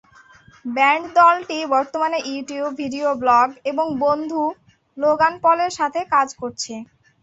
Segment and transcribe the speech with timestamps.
[0.65, 4.43] Band দলটি বর্তমানে YouTube video blog এবং বন্ধু,
[4.97, 6.73] লোগান পলের সাথে কাজ করছে।